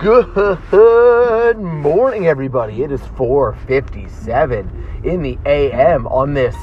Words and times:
Good 0.00 1.58
morning, 1.58 2.28
everybody. 2.28 2.84
It 2.84 2.92
is 2.92 3.00
4:57 3.16 4.70
in 5.02 5.22
the 5.22 5.36
AM 5.44 6.06
on 6.06 6.34
this 6.34 6.54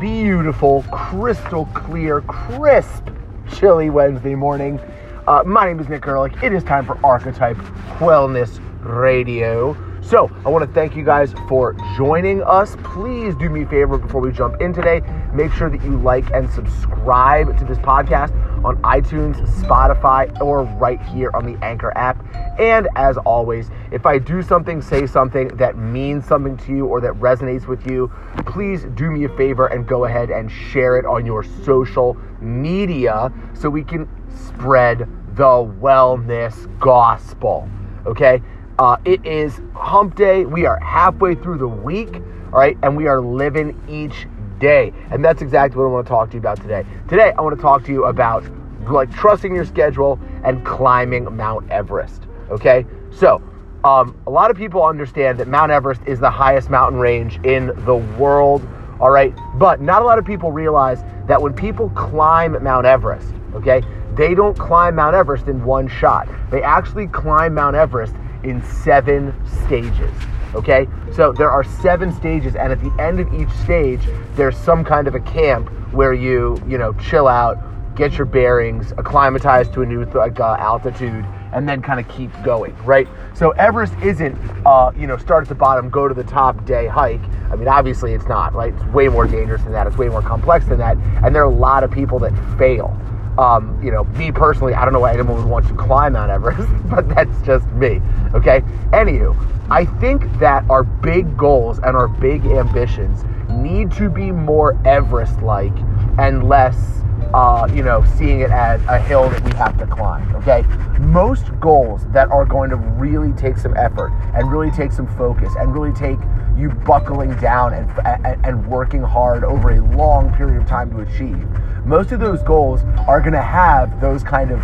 beautiful, 0.00 0.84
crystal 0.90 1.66
clear, 1.74 2.22
crisp, 2.22 3.04
chilly 3.52 3.88
Wednesday 3.88 4.34
morning. 4.34 4.80
Uh, 5.28 5.44
my 5.46 5.66
name 5.66 5.78
is 5.78 5.88
Nick 5.88 6.08
Ehrlich. 6.08 6.34
It 6.42 6.52
is 6.52 6.64
time 6.64 6.84
for 6.84 6.98
Archetype 7.04 7.56
Wellness 8.00 8.58
Radio. 8.82 9.76
So, 10.04 10.28
I 10.44 10.48
want 10.48 10.66
to 10.66 10.74
thank 10.74 10.96
you 10.96 11.04
guys 11.04 11.32
for 11.48 11.74
joining 11.96 12.42
us. 12.42 12.76
Please 12.82 13.36
do 13.36 13.48
me 13.48 13.62
a 13.62 13.66
favor 13.68 13.96
before 13.96 14.20
we 14.20 14.32
jump 14.32 14.60
in 14.60 14.72
today. 14.72 15.00
Make 15.32 15.52
sure 15.52 15.70
that 15.70 15.80
you 15.84 15.96
like 15.96 16.28
and 16.32 16.50
subscribe 16.50 17.56
to 17.56 17.64
this 17.64 17.78
podcast 17.78 18.34
on 18.64 18.82
iTunes, 18.82 19.36
Spotify, 19.62 20.38
or 20.40 20.64
right 20.64 21.00
here 21.00 21.30
on 21.34 21.46
the 21.46 21.56
Anchor 21.64 21.96
app. 21.96 22.26
And 22.58 22.88
as 22.96 23.16
always, 23.18 23.70
if 23.92 24.04
I 24.04 24.18
do 24.18 24.42
something, 24.42 24.82
say 24.82 25.06
something 25.06 25.48
that 25.56 25.78
means 25.78 26.26
something 26.26 26.56
to 26.58 26.72
you 26.72 26.86
or 26.86 27.00
that 27.00 27.12
resonates 27.14 27.68
with 27.68 27.88
you, 27.88 28.10
please 28.44 28.84
do 28.94 29.08
me 29.08 29.24
a 29.24 29.28
favor 29.36 29.68
and 29.68 29.86
go 29.86 30.04
ahead 30.04 30.30
and 30.30 30.50
share 30.50 30.98
it 30.98 31.06
on 31.06 31.24
your 31.24 31.44
social 31.44 32.16
media 32.40 33.32
so 33.54 33.70
we 33.70 33.84
can 33.84 34.08
spread 34.34 35.08
the 35.36 35.44
wellness 35.80 36.66
gospel. 36.80 37.68
Okay? 38.04 38.42
Uh, 38.82 38.96
it 39.04 39.24
is 39.24 39.60
hump 39.76 40.16
day. 40.16 40.44
We 40.44 40.66
are 40.66 40.76
halfway 40.80 41.36
through 41.36 41.58
the 41.58 41.68
week, 41.68 42.16
all 42.46 42.58
right, 42.58 42.76
and 42.82 42.96
we 42.96 43.06
are 43.06 43.20
living 43.20 43.80
each 43.88 44.26
day. 44.58 44.92
And 45.12 45.24
that's 45.24 45.40
exactly 45.40 45.78
what 45.78 45.84
I 45.84 45.90
want 45.92 46.06
to 46.08 46.10
talk 46.10 46.30
to 46.30 46.34
you 46.34 46.40
about 46.40 46.60
today. 46.60 46.84
Today, 47.08 47.32
I 47.38 47.42
want 47.42 47.54
to 47.54 47.62
talk 47.62 47.84
to 47.84 47.92
you 47.92 48.06
about 48.06 48.42
like 48.90 49.08
trusting 49.14 49.54
your 49.54 49.64
schedule 49.64 50.18
and 50.42 50.66
climbing 50.66 51.32
Mount 51.36 51.70
Everest. 51.70 52.22
Okay, 52.50 52.84
so 53.12 53.40
um, 53.84 54.20
a 54.26 54.30
lot 54.30 54.50
of 54.50 54.56
people 54.56 54.82
understand 54.84 55.38
that 55.38 55.46
Mount 55.46 55.70
Everest 55.70 56.00
is 56.04 56.18
the 56.18 56.32
highest 56.32 56.68
mountain 56.68 56.98
range 56.98 57.38
in 57.44 57.66
the 57.84 57.94
world. 58.18 58.66
All 58.98 59.10
right, 59.10 59.32
but 59.60 59.80
not 59.80 60.02
a 60.02 60.04
lot 60.04 60.18
of 60.18 60.24
people 60.24 60.50
realize 60.50 61.04
that 61.28 61.40
when 61.40 61.52
people 61.52 61.88
climb 61.90 62.60
Mount 62.64 62.84
Everest, 62.84 63.32
okay, 63.54 63.80
they 64.16 64.34
don't 64.34 64.58
climb 64.58 64.96
Mount 64.96 65.14
Everest 65.14 65.46
in 65.46 65.64
one 65.64 65.86
shot. 65.86 66.28
They 66.50 66.64
actually 66.64 67.06
climb 67.06 67.54
Mount 67.54 67.76
Everest 67.76 68.16
in 68.44 68.62
seven 68.62 69.34
stages. 69.64 70.10
Okay, 70.54 70.86
so 71.12 71.32
there 71.32 71.50
are 71.50 71.64
seven 71.64 72.12
stages, 72.12 72.56
and 72.56 72.72
at 72.72 72.82
the 72.82 72.94
end 73.00 73.20
of 73.20 73.32
each 73.32 73.50
stage, 73.64 74.02
there's 74.34 74.56
some 74.56 74.84
kind 74.84 75.08
of 75.08 75.14
a 75.14 75.20
camp 75.20 75.70
where 75.92 76.12
you, 76.12 76.62
you 76.68 76.76
know, 76.76 76.92
chill 76.94 77.26
out, 77.26 77.58
get 77.96 78.18
your 78.18 78.26
bearings, 78.26 78.92
acclimatize 78.98 79.68
to 79.70 79.82
a 79.82 79.86
new 79.86 80.04
like, 80.12 80.40
uh, 80.40 80.56
altitude, 80.58 81.24
and 81.52 81.68
then 81.68 81.80
kind 81.80 82.00
of 82.00 82.08
keep 82.08 82.30
going, 82.42 82.74
right? 82.84 83.08
So 83.34 83.50
Everest 83.52 83.94
isn't, 84.02 84.36
uh, 84.66 84.92
you 84.96 85.06
know, 85.06 85.16
start 85.16 85.42
at 85.42 85.48
the 85.48 85.54
bottom, 85.54 85.90
go 85.90 86.08
to 86.08 86.14
the 86.14 86.24
top 86.24 86.64
day 86.64 86.86
hike. 86.86 87.20
I 87.50 87.56
mean, 87.56 87.68
obviously 87.68 88.12
it's 88.12 88.26
not, 88.26 88.54
right? 88.54 88.74
It's 88.74 88.84
way 88.86 89.08
more 89.08 89.26
dangerous 89.26 89.62
than 89.62 89.72
that. 89.72 89.86
It's 89.86 89.96
way 89.96 90.08
more 90.08 90.22
complex 90.22 90.66
than 90.66 90.78
that, 90.78 90.96
and 91.24 91.34
there 91.34 91.42
are 91.42 91.50
a 91.50 91.54
lot 91.54 91.84
of 91.84 91.90
people 91.90 92.18
that 92.20 92.32
fail. 92.58 92.98
Um, 93.38 93.82
you 93.82 93.90
know, 93.90 94.04
me 94.04 94.30
personally, 94.30 94.74
I 94.74 94.84
don't 94.84 94.92
know 94.92 95.00
why 95.00 95.14
anyone 95.14 95.36
would 95.36 95.46
want 95.46 95.66
to 95.68 95.74
climb 95.74 96.12
Mount 96.12 96.30
Everest, 96.30 96.68
but 96.90 97.08
that's 97.08 97.40
just 97.42 97.66
me. 97.68 98.00
Okay. 98.34 98.60
Anywho, 98.92 99.34
I 99.70 99.84
think 99.84 100.30
that 100.38 100.68
our 100.68 100.82
big 100.82 101.36
goals 101.36 101.78
and 101.78 101.96
our 101.96 102.08
big 102.08 102.44
ambitions 102.44 103.24
need 103.50 103.90
to 103.92 104.10
be 104.10 104.30
more 104.30 104.78
Everest-like 104.86 105.72
and 106.18 106.48
less 106.48 107.02
uh, 107.34 107.66
you 107.72 107.82
know, 107.82 108.04
seeing 108.16 108.40
it 108.40 108.50
as 108.50 108.80
a 108.88 108.98
hill 108.98 109.30
that 109.30 109.42
we 109.44 109.52
have 109.52 109.78
to 109.78 109.86
climb. 109.86 110.34
Okay, 110.36 110.62
most 110.98 111.58
goals 111.60 112.06
that 112.08 112.30
are 112.30 112.44
going 112.44 112.70
to 112.70 112.76
really 112.76 113.32
take 113.32 113.56
some 113.56 113.76
effort 113.76 114.12
and 114.34 114.50
really 114.50 114.70
take 114.70 114.92
some 114.92 115.06
focus 115.16 115.52
and 115.58 115.74
really 115.74 115.92
take 115.94 116.18
you 116.62 116.70
buckling 116.70 117.34
down 117.36 117.74
and, 117.74 117.90
and, 118.06 118.46
and 118.46 118.66
working 118.66 119.02
hard 119.02 119.42
over 119.42 119.72
a 119.72 119.96
long 119.96 120.32
period 120.36 120.62
of 120.62 120.66
time 120.66 120.90
to 120.92 121.00
achieve. 121.00 121.46
Most 121.84 122.12
of 122.12 122.20
those 122.20 122.42
goals 122.44 122.82
are 123.08 123.20
going 123.20 123.32
to 123.32 123.42
have 123.42 124.00
those 124.00 124.22
kind 124.22 124.52
of 124.52 124.62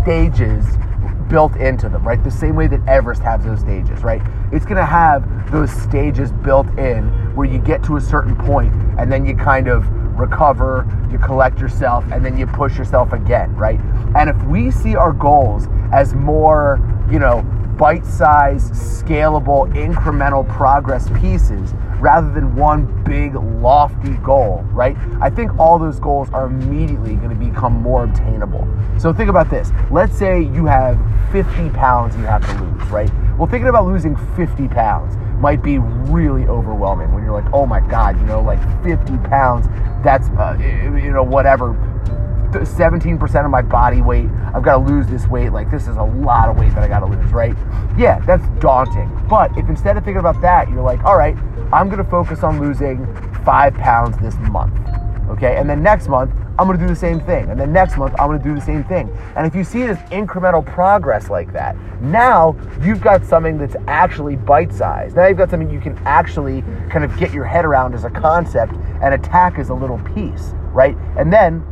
stages 0.00 0.64
built 1.28 1.56
into 1.56 1.88
them, 1.88 2.06
right? 2.06 2.22
The 2.22 2.30
same 2.30 2.54
way 2.54 2.68
that 2.68 2.86
Everest 2.88 3.22
has 3.22 3.44
those 3.44 3.60
stages, 3.60 4.02
right? 4.02 4.22
It's 4.52 4.64
going 4.64 4.76
to 4.76 4.86
have 4.86 5.50
those 5.50 5.70
stages 5.70 6.30
built 6.30 6.68
in 6.78 7.04
where 7.34 7.46
you 7.46 7.58
get 7.58 7.82
to 7.84 7.96
a 7.96 8.00
certain 8.00 8.36
point 8.36 8.72
and 8.98 9.10
then 9.10 9.26
you 9.26 9.36
kind 9.36 9.68
of 9.68 9.88
recover, 10.18 10.86
you 11.10 11.18
collect 11.18 11.58
yourself, 11.58 12.04
and 12.12 12.24
then 12.24 12.36
you 12.36 12.46
push 12.46 12.76
yourself 12.76 13.12
again, 13.12 13.54
right? 13.56 13.80
And 14.14 14.28
if 14.28 14.40
we 14.44 14.70
see 14.70 14.94
our 14.94 15.12
goals 15.12 15.66
as 15.92 16.14
more, 16.14 16.78
you 17.10 17.18
know, 17.18 17.44
bite 17.80 18.04
sized, 18.04 18.74
scalable, 18.74 19.66
incremental 19.74 20.46
progress 20.50 21.08
pieces 21.18 21.72
rather 21.98 22.30
than 22.30 22.54
one 22.54 22.84
big, 23.04 23.34
lofty 23.34 24.16
goal, 24.18 24.62
right? 24.72 24.94
I 25.22 25.30
think 25.30 25.58
all 25.58 25.78
those 25.78 25.98
goals 25.98 26.28
are 26.34 26.44
immediately 26.44 27.14
going 27.14 27.30
to 27.30 27.34
become 27.34 27.72
more 27.72 28.04
obtainable. 28.04 28.68
So 28.98 29.14
think 29.14 29.30
about 29.30 29.48
this. 29.48 29.72
Let's 29.90 30.14
say 30.14 30.42
you 30.42 30.66
have 30.66 30.98
50 31.32 31.70
pounds 31.70 32.14
you 32.16 32.24
have 32.24 32.46
to 32.46 32.62
lose, 32.62 32.90
right? 32.90 33.10
Well, 33.38 33.46
thinking 33.46 33.68
about 33.68 33.86
losing 33.86 34.14
50 34.36 34.68
pounds 34.68 35.16
might 35.40 35.62
be 35.62 35.78
really 35.78 36.44
overwhelming 36.44 37.14
when 37.14 37.24
you're 37.24 37.32
like, 37.32 37.50
oh 37.54 37.64
my 37.64 37.80
God, 37.80 38.20
you 38.20 38.26
know, 38.26 38.42
like 38.42 38.60
50 38.84 39.16
pounds, 39.28 39.68
that's, 40.04 40.28
uh, 40.30 40.58
you 40.60 41.12
know, 41.12 41.22
whatever. 41.22 41.72
17% 42.52 43.44
of 43.44 43.50
my 43.50 43.62
body 43.62 44.02
weight. 44.02 44.28
I've 44.54 44.62
got 44.62 44.78
to 44.78 44.92
lose 44.92 45.06
this 45.06 45.26
weight. 45.26 45.50
Like, 45.50 45.70
this 45.70 45.88
is 45.88 45.96
a 45.96 46.02
lot 46.02 46.48
of 46.48 46.58
weight 46.58 46.74
that 46.74 46.82
I 46.82 46.88
got 46.88 47.00
to 47.00 47.06
lose, 47.06 47.32
right? 47.32 47.56
Yeah, 47.96 48.20
that's 48.20 48.46
daunting. 48.60 49.10
But 49.28 49.56
if 49.56 49.68
instead 49.68 49.96
of 49.96 50.04
thinking 50.04 50.20
about 50.20 50.40
that, 50.42 50.68
you're 50.68 50.82
like, 50.82 51.02
all 51.04 51.16
right, 51.16 51.36
I'm 51.72 51.88
going 51.88 52.02
to 52.02 52.10
focus 52.10 52.42
on 52.42 52.60
losing 52.60 53.06
five 53.44 53.74
pounds 53.74 54.16
this 54.18 54.36
month. 54.50 54.74
Okay. 55.30 55.56
And 55.56 55.70
then 55.70 55.82
next 55.82 56.08
month, 56.08 56.32
I'm 56.58 56.66
going 56.66 56.78
to 56.78 56.84
do 56.84 56.88
the 56.92 56.98
same 56.98 57.20
thing. 57.20 57.48
And 57.50 57.58
then 57.58 57.72
next 57.72 57.96
month, 57.96 58.14
I'm 58.18 58.26
going 58.26 58.38
to 58.38 58.44
do 58.44 58.54
the 58.54 58.60
same 58.60 58.84
thing. 58.84 59.08
And 59.36 59.46
if 59.46 59.54
you 59.54 59.64
see 59.64 59.86
this 59.86 59.98
incremental 60.10 60.66
progress 60.66 61.30
like 61.30 61.52
that, 61.52 61.76
now 62.02 62.56
you've 62.82 63.00
got 63.00 63.24
something 63.24 63.56
that's 63.56 63.76
actually 63.86 64.36
bite 64.36 64.72
sized. 64.72 65.16
Now 65.16 65.26
you've 65.26 65.38
got 65.38 65.50
something 65.50 65.70
you 65.70 65.80
can 65.80 65.96
actually 66.04 66.62
kind 66.90 67.04
of 67.04 67.16
get 67.16 67.32
your 67.32 67.44
head 67.44 67.64
around 67.64 67.94
as 67.94 68.04
a 68.04 68.10
concept 68.10 68.74
and 69.02 69.14
attack 69.14 69.58
as 69.58 69.70
a 69.70 69.74
little 69.74 69.98
piece, 70.14 70.52
right? 70.72 70.96
And 71.16 71.32
then 71.32 71.64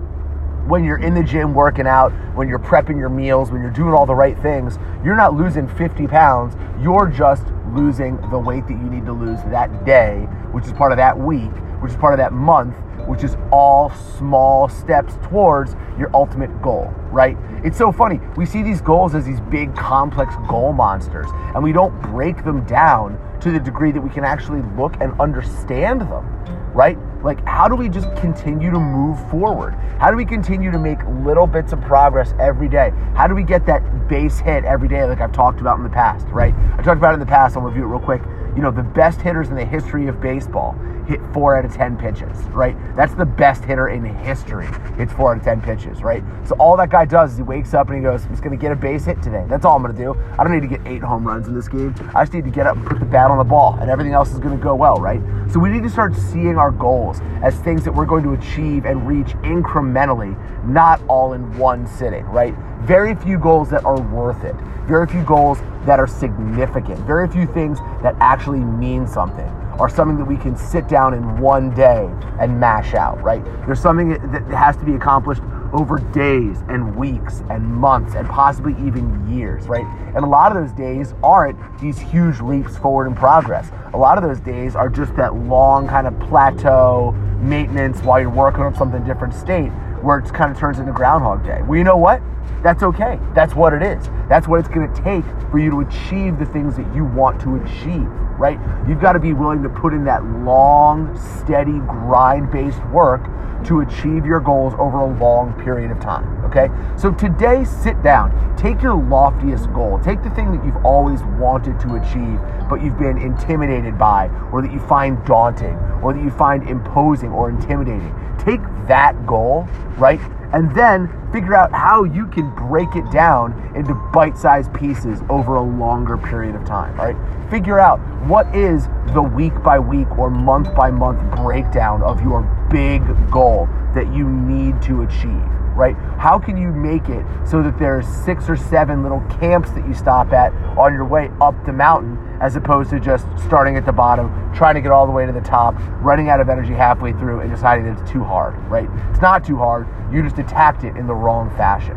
when 0.67 0.85
you're 0.85 0.99
in 0.99 1.15
the 1.15 1.23
gym 1.23 1.55
working 1.55 1.87
out, 1.87 2.11
when 2.35 2.49
you're 2.49 2.59
prepping 2.59 2.99
your 2.99 3.09
meals, 3.09 3.51
when 3.51 3.63
you're 3.63 3.71
doing 3.71 3.95
all 3.95 4.07
the 4.07 4.15
right 4.15 4.39
things, 4.41 4.79
you're 5.05 5.17
not 5.17 5.35
losing 5.35 5.69
50 5.69 6.07
pounds. 6.07 6.57
You're 6.83 7.07
just 7.07 7.45
losing 7.75 8.17
the 8.31 8.39
weight 8.39 8.67
that 8.67 8.75
you 8.75 8.91
need 8.91 9.07
to 9.07 9.13
lose 9.13 9.39
that 9.45 9.85
day, 9.85 10.27
which 10.53 10.67
is 10.67 10.73
part 10.73 10.93
of 10.93 10.99
that 10.99 11.19
week, 11.19 11.51
which 11.81 11.93
is 11.93 11.97
part 11.97 12.13
of 12.13 12.19
that 12.19 12.33
month, 12.33 12.75
which 13.07 13.25
is 13.25 13.37
all 13.51 13.91
small 14.19 14.69
steps 14.69 15.15
towards 15.23 15.75
your 15.99 16.15
ultimate 16.15 16.61
goal, 16.61 16.93
right? 17.11 17.37
It's 17.65 17.79
so 17.79 17.91
funny. 17.91 18.21
We 18.37 18.45
see 18.47 18.63
these 18.63 18.81
goals 18.81 19.15
as 19.15 19.25
these 19.25 19.41
big, 19.41 19.75
complex 19.75 20.35
goal 20.49 20.73
monsters, 20.73 21.29
and 21.55 21.63
we 21.63 21.73
don't 21.73 21.99
break 22.03 22.45
them 22.45 22.65
down 22.67 23.19
to 23.41 23.51
the 23.51 23.61
degree 23.61 23.93
that 23.93 24.01
we 24.01 24.11
can 24.11 24.25
actually 24.25 24.63
look 24.77 24.95
and 25.01 25.19
understand 25.21 26.03
them, 26.03 26.27
right? 26.75 26.99
Like, 27.23 27.45
how 27.45 27.69
do 27.69 27.75
we 27.75 27.89
just 27.89 28.15
continue 28.17 28.71
to 28.71 28.79
move 28.79 29.19
forward? 29.31 29.75
How 29.99 30.11
do 30.11 30.17
we 30.17 30.25
continue 30.25 30.71
to 30.71 30.79
make 30.79 30.99
little 31.25 31.47
bits 31.47 31.73
of 31.73 31.81
progress 31.83 32.33
every 32.39 32.69
day? 32.69 32.93
How 33.15 33.27
do 33.27 33.35
we 33.35 33.43
get 33.43 33.67
that 33.67 34.09
base 34.09 34.39
hit 34.39 34.65
every 34.65 34.89
day, 34.89 35.05
like 35.05 35.21
I've 35.21 35.33
talked 35.33 35.61
about 35.61 35.79
in 35.79 35.85
the 35.85 35.91
past, 35.91 36.27
right? 36.29 36.55
I 36.75 36.83
talked 36.83 36.99
about 36.99 37.11
it 37.11 37.15
in 37.15 37.21
the 37.21 37.27
past. 37.27 37.57
I'll 37.57 37.63
review 37.63 37.85
it 37.85 37.87
real 37.87 38.01
quick. 38.01 38.23
You 38.57 38.63
know, 38.63 38.71
the 38.71 38.83
best 38.83 39.21
hitters 39.21 39.51
in 39.51 39.55
the 39.55 39.65
history 39.65 40.09
of 40.09 40.21
baseball 40.21 40.77
hit 41.07 41.21
four 41.33 41.57
out 41.57 41.65
of 41.65 41.73
10 41.73 41.97
pitches, 41.97 42.37
right? 42.51 42.77
That's 42.95 43.15
the 43.15 43.25
best 43.25 43.65
hitter 43.65 43.89
in 43.89 44.05
history. 44.05 44.69
Hits 44.97 45.13
four 45.13 45.33
out 45.33 45.39
of 45.39 45.45
10 45.45 45.63
pitches, 45.63 46.03
right? 46.03 46.23
So 46.45 46.55
all 46.59 46.77
that 46.77 46.91
guy 46.91 47.05
does 47.05 47.33
is 47.33 47.39
he 47.39 47.43
wakes 47.43 47.73
up 47.73 47.89
and 47.89 47.97
he 47.97 48.03
goes, 48.03 48.25
I'm 48.25 48.31
just 48.31 48.43
to 48.43 48.57
get 48.57 48.73
a 48.73 48.77
base 48.77 49.07
hit 49.07 49.23
today. 49.23 49.45
That's 49.49 49.65
all 49.65 49.77
I'm 49.77 49.83
to 49.87 49.93
do. 49.93 50.15
I 50.39 50.45
don't 50.45 50.53
need 50.53 50.69
to 50.69 50.77
get 50.77 50.87
eight 50.87 51.03
home 51.03 51.27
runs 51.27 51.49
in 51.49 51.55
this 51.55 51.69
game. 51.69 51.95
I 52.15 52.23
just 52.23 52.35
need 52.35 52.45
to 52.45 52.51
get 52.51 52.67
up 52.67 52.77
and 52.77 52.87
put 52.87 53.01
the 53.01 53.07
bat 53.07 53.31
on 53.31 53.39
the 53.39 53.45
ball, 53.45 53.79
and 53.81 53.91
everything 53.91 54.13
else 54.13 54.33
is 54.33 54.39
to 54.39 54.57
go 54.57 54.75
well, 54.75 54.97
right? 54.97 55.21
So 55.51 55.59
we 55.59 55.71
need 55.71 55.83
to 55.83 55.89
start 55.89 56.15
seeing 56.15 56.59
our 56.59 56.71
goals 56.71 57.21
as 57.43 57.55
things 57.61 57.83
that 57.85 57.93
we're 57.93 58.05
going 58.05 58.23
to 58.25 58.35
achieve 58.35 58.85
and 58.85 59.07
reach 59.07 59.29
incrementally, 59.39 60.37
not 60.67 61.01
all 61.09 61.33
in 61.33 61.57
one 61.57 61.87
sitting, 61.87 62.25
right? 62.27 62.55
Very 62.83 63.15
few 63.15 63.39
goals 63.39 63.71
that 63.71 63.85
are 63.85 63.99
worth 63.99 64.45
it. 64.45 64.55
Very 64.87 65.07
few 65.07 65.23
goals 65.25 65.61
that 65.87 65.99
are 65.99 66.07
significant. 66.07 66.99
Very 67.01 67.29
few 67.29 67.47
things 67.47 67.79
that 68.03 68.15
actually 68.21 68.61
mean 68.61 69.07
something 69.07 69.51
or 69.79 69.89
something 69.89 70.17
that 70.17 70.25
we 70.25 70.37
can 70.37 70.57
sit 70.57 70.89
down 70.89 71.15
in 71.15 71.39
one 71.39 71.75
day 71.75 72.09
and 72.41 72.59
mash 72.59 72.95
out, 72.95 73.23
right? 73.23 73.45
There's 73.67 73.81
something 73.81 74.11
that 74.33 74.45
has 74.49 74.77
to 74.79 74.85
be 74.85 74.95
accomplished 74.95 75.43
over 75.73 75.99
days 75.99 76.59
and 76.69 76.97
weeks 76.97 77.43
and 77.51 77.65
months 77.65 78.15
and 78.15 78.27
possibly 78.29 78.73
even 78.87 79.29
years, 79.31 79.67
right? 79.69 79.85
And 80.15 80.25
a 80.25 80.27
lot 80.27 80.57
of 80.57 80.63
those 80.63 80.75
days 80.77 81.15
aren't 81.23 81.59
these 81.79 81.99
huge 81.99 82.41
leaps 82.41 82.77
forward 82.79 83.07
in 83.07 83.15
progress. 83.15 83.71
A 83.93 83.99
lot 83.99 84.19
of 84.19 84.25
those 84.25 84.41
days 84.41 84.75
are 84.75 84.89
just 84.89 85.15
that 85.17 85.35
long 85.35 85.87
kind 85.87 86.07
of 86.07 86.19
plateau, 86.21 87.15
maintenance 87.39 88.01
while 88.03 88.21
you're 88.21 88.31
working 88.31 88.63
on 88.63 88.75
something 88.75 89.05
different 89.05 89.35
state 89.35 89.71
where 90.03 90.19
it 90.19 90.33
kind 90.33 90.53
of 90.53 90.59
turns 90.59 90.79
into 90.79 90.93
Groundhog 90.93 91.45
Day. 91.45 91.61
Well, 91.63 91.77
you 91.77 91.85
know 91.85 91.97
what? 91.97 92.23
That's 92.63 92.83
okay. 92.83 93.19
That's 93.35 93.55
what 93.55 93.73
it 93.73 93.83
is. 93.83 94.09
That's 94.29 94.49
what 94.49 94.61
it's 94.61 94.69
going 94.69 94.93
to 94.93 95.03
take 95.03 95.25
for 95.51 95.59
you 95.59 95.71
to 95.71 95.81
achieve 95.81 96.39
the 96.39 96.47
things 96.47 96.77
that 96.77 96.95
you 96.95 97.05
want 97.05 97.41
to 97.43 97.57
achieve, 97.57 98.07
right? 98.39 98.59
You've 98.89 99.01
got 99.01 99.13
to 99.13 99.21
be 99.21 99.33
willing 99.33 99.63
to 99.63 99.69
put 99.69 99.93
in 99.95 100.05
that 100.05 100.25
long, 100.25 101.17
steady, 101.41 101.79
grind 101.81 102.51
based 102.51 102.85
work 102.87 103.23
to 103.65 103.81
achieve 103.81 104.25
your 104.25 104.41
goals 104.41 104.75
over 104.79 105.01
a 105.01 105.19
long 105.19 105.53
period 105.63 105.91
of 105.91 106.01
time. 106.01 106.45
Okay? 106.45 106.69
So 106.97 107.13
today, 107.13 107.65
sit 107.65 108.03
down, 108.03 108.57
take 108.57 108.83
your 108.83 108.95
loftiest 108.95 109.73
goal, 109.73 109.99
take 110.03 110.23
the 110.23 110.31
thing 110.31 110.53
that 110.57 110.65
you've 110.65 110.85
always 110.85 111.23
wanted 111.39 111.79
to 111.81 111.97
achieve, 111.97 112.39
but 112.69 112.83
you've 112.83 112.99
been 112.99 113.19
intimidated 113.19 113.99
by, 113.99 114.29
or 114.53 114.63
that 114.63 114.73
you 114.73 114.81
find 114.81 115.25
daunting, 115.25 115.77
or 116.03 116.13
that 116.13 116.23
you 116.23 116.31
find 116.31 116.69
imposing 116.69 117.31
or 117.31 117.51
intimidating. 117.51 118.15
Take 118.39 118.61
that 118.87 119.27
goal, 119.27 119.67
right? 119.97 120.21
And 120.53 120.75
then 120.75 121.11
figure 121.33 121.55
out 121.55 121.73
how 121.73 122.05
you 122.05 122.27
can 122.27 122.55
break 122.55 122.97
it 122.97 123.11
down 123.11 123.53
into 123.77 123.95
bite 124.13 124.39
sized 124.39 124.73
pieces 124.73 125.21
over 125.29 125.57
a 125.57 125.63
longer 125.63 126.17
period 126.17 126.55
of 126.55 126.65
time, 126.65 126.97
right? 126.97 127.17
Figure 127.51 127.79
out 127.79 127.99
what 128.27 128.55
is 128.55 128.89
the 129.13 129.23
week 129.23 129.63
by 129.63 129.79
week 129.79 130.11
or 130.19 130.31
month 130.31 130.75
by 130.75 130.91
month 130.91 131.21
breakdown 131.37 132.03
of 132.03 132.23
your 132.23 132.43
big 132.71 133.03
goal 133.31 133.69
that 133.95 134.13
you 134.13 134.29
need 134.29 134.81
to 134.83 135.03
achieve 135.03 135.45
right? 135.79 135.95
How 136.19 136.41
can 136.41 136.57
you 136.57 136.73
make 136.73 137.09
it 137.09 137.25
so 137.47 137.63
that 137.63 137.79
there's 137.79 138.07
six 138.07 138.49
or 138.49 138.57
seven 138.57 139.05
little 139.05 139.21
camps 139.39 139.71
that 139.71 139.87
you 139.87 139.95
stop 139.95 140.33
at 140.33 140.53
on 140.77 140.93
your 140.93 141.05
way 141.05 141.31
up 141.41 141.55
the 141.65 141.73
mountain 141.73 142.19
as 142.41 142.57
opposed 142.57 142.91
to 142.91 143.01
just 143.01 143.27
starting 143.45 143.77
at 143.77 143.85
the 143.85 143.93
bottom, 143.93 144.31
trying 144.55 144.75
to 144.75 144.81
get 144.81 144.91
all 144.91 145.07
the 145.07 145.13
way 145.13 145.27
to 145.27 145.33
the 145.33 145.41
top, 145.41 145.75
running 146.01 146.29
out 146.29 146.41
of 146.41 146.49
energy 146.49 146.73
halfway 146.73 147.13
through 147.13 147.41
and 147.41 147.51
deciding 147.51 147.85
that 147.85 148.01
it's 148.01 148.11
too 148.11 148.23
hard, 148.23 148.57
right? 148.69 148.89
It's 149.11 149.21
not 149.21 149.45
too 149.45 149.57
hard. 149.57 149.87
You 150.13 150.23
just 150.23 150.39
attacked 150.39 150.85
it 150.85 150.97
in 150.97 151.07
the 151.07 151.15
wrong 151.15 151.51
fashion, 151.57 151.97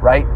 right? 0.00 0.26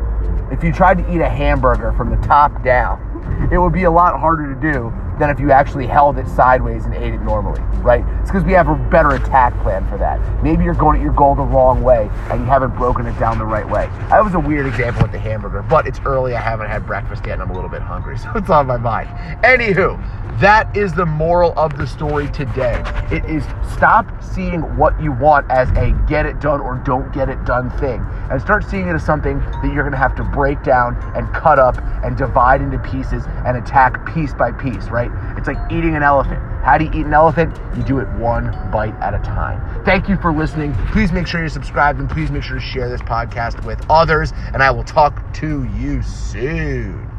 If 0.50 0.64
you 0.64 0.72
tried 0.72 0.98
to 0.98 1.14
eat 1.14 1.20
a 1.20 1.28
hamburger 1.28 1.92
from 1.92 2.10
the 2.10 2.26
top 2.26 2.64
down, 2.64 3.48
it 3.52 3.58
would 3.58 3.72
be 3.72 3.84
a 3.84 3.90
lot 3.90 4.18
harder 4.18 4.54
to 4.54 4.60
do 4.60 4.92
than 5.18 5.30
if 5.30 5.38
you 5.38 5.50
actually 5.50 5.86
held 5.86 6.18
it 6.18 6.28
sideways 6.28 6.84
and 6.84 6.94
ate 6.94 7.14
it 7.14 7.22
normally, 7.22 7.60
right? 7.82 8.04
It's 8.20 8.30
because 8.30 8.44
we 8.44 8.52
have 8.52 8.68
a 8.68 8.74
better 8.74 9.10
attack 9.10 9.58
plan 9.62 9.88
for 9.88 9.98
that. 9.98 10.20
Maybe 10.42 10.64
you're 10.64 10.74
going 10.74 10.98
at 10.98 11.02
your 11.02 11.12
goal 11.12 11.34
the 11.34 11.42
wrong 11.42 11.82
way 11.82 12.10
and 12.30 12.40
you 12.40 12.46
haven't 12.46 12.74
broken 12.76 13.06
it 13.06 13.18
down 13.18 13.38
the 13.38 13.44
right 13.44 13.68
way. 13.68 13.86
That 14.10 14.24
was 14.24 14.34
a 14.34 14.40
weird 14.40 14.66
example 14.66 15.02
with 15.02 15.12
the 15.12 15.18
hamburger, 15.18 15.62
but 15.62 15.86
it's 15.86 16.00
early. 16.04 16.34
I 16.34 16.40
haven't 16.40 16.68
had 16.68 16.86
breakfast 16.86 17.24
yet 17.26 17.34
and 17.34 17.42
I'm 17.42 17.50
a 17.50 17.54
little 17.54 17.70
bit 17.70 17.82
hungry, 17.82 18.18
so 18.24 18.30
it's 18.34 18.50
on 18.50 18.66
my 18.66 18.76
mind. 18.76 19.08
Anywho, 19.44 20.00
that 20.40 20.76
is 20.76 20.92
the 20.92 21.06
moral 21.06 21.52
of 21.56 21.76
the 21.78 21.86
story 21.86 22.28
today. 22.30 22.82
It 23.12 23.24
is 23.26 23.44
stop 23.72 24.06
seeing 24.22 24.62
what 24.76 25.00
you 25.00 25.12
want 25.12 25.48
as 25.50 25.70
a 25.76 25.92
get 26.08 26.26
it 26.26 26.40
done 26.40 26.60
or 26.60 26.76
don't 26.84 27.12
get 27.12 27.28
it 27.28 27.44
done 27.44 27.70
thing 27.78 28.04
and 28.30 28.40
start 28.40 28.64
seeing 28.64 28.88
it 28.88 28.94
as 28.94 29.04
something 29.04 29.38
that 29.38 29.72
you're 29.72 29.84
going 29.84 29.92
to 29.92 29.98
have 29.98 30.16
to 30.16 30.24
break 30.24 30.62
down 30.62 30.96
and 31.14 31.32
cut 31.32 31.58
up 31.58 31.78
and 32.02 32.16
divide 32.16 32.60
into 32.60 32.78
pieces 32.78 33.24
and 33.46 33.56
attack 33.56 34.04
piece 34.12 34.34
by 34.34 34.50
piece, 34.50 34.88
right? 35.08 35.38
It's 35.38 35.46
like 35.46 35.58
eating 35.70 35.96
an 35.96 36.02
elephant. 36.02 36.40
How 36.64 36.78
do 36.78 36.84
you 36.84 36.90
eat 36.90 37.06
an 37.06 37.14
elephant? 37.14 37.58
You 37.76 37.82
do 37.82 37.98
it 37.98 38.08
one 38.12 38.46
bite 38.70 38.94
at 39.02 39.14
a 39.14 39.18
time. 39.18 39.84
Thank 39.84 40.08
you 40.08 40.16
for 40.16 40.32
listening. 40.32 40.74
Please 40.92 41.12
make 41.12 41.26
sure 41.26 41.40
you're 41.40 41.48
subscribed 41.48 42.00
and 42.00 42.08
please 42.08 42.30
make 42.30 42.42
sure 42.42 42.58
to 42.58 42.62
share 42.62 42.88
this 42.88 43.02
podcast 43.02 43.64
with 43.64 43.84
others. 43.90 44.32
And 44.52 44.62
I 44.62 44.70
will 44.70 44.84
talk 44.84 45.32
to 45.34 45.64
you 45.76 46.02
soon. 46.02 47.13